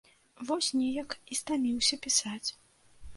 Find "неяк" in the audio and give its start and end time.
0.77-1.11